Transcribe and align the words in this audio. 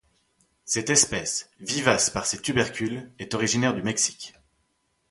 Cette 0.65 0.89
espèce, 0.89 1.51
vivace 1.59 2.09
par 2.09 2.25
ses 2.25 2.41
tubercules, 2.41 3.11
est 3.19 3.35
originaire 3.35 3.75
du 3.75 3.83
Mexique. 3.83 4.33